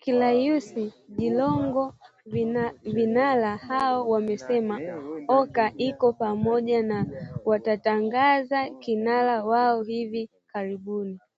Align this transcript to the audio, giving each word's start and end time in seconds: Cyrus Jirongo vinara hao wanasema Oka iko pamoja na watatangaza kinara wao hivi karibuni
Cyrus 0.00 0.74
Jirongo 1.16 1.94
vinara 2.94 3.56
hao 3.56 4.08
wanasema 4.08 4.80
Oka 5.28 5.72
iko 5.76 6.12
pamoja 6.12 6.82
na 6.82 7.06
watatangaza 7.44 8.70
kinara 8.70 9.44
wao 9.44 9.82
hivi 9.82 10.30
karibuni 10.46 11.18